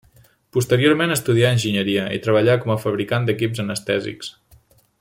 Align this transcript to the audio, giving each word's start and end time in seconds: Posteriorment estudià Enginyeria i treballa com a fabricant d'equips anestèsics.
Posteriorment 0.55 1.13
estudià 1.15 1.51
Enginyeria 1.57 2.07
i 2.15 2.21
treballa 2.23 2.57
com 2.63 2.73
a 2.73 2.79
fabricant 2.85 3.29
d'equips 3.29 3.63
anestèsics. 3.65 4.33